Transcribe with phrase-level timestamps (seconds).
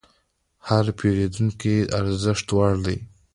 [0.67, 2.97] هر پیرودونکی د ارزښت وړ دی.